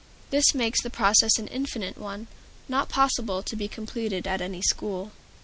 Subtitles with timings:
[0.31, 2.25] This makes the process an infinite one,
[2.67, 5.11] not possible to be completed at any school.